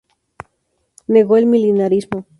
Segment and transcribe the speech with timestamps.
[1.05, 2.25] Negó el Milenarismo.